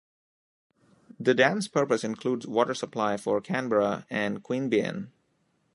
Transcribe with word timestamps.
The 1.19 1.35
dam's 1.35 1.67
purpose 1.67 2.03
includes 2.03 2.47
water 2.47 2.73
supply 2.73 3.17
for 3.17 3.39
Canberra 3.39 4.07
and 4.09 4.43
Queanbeyan. 4.43 5.11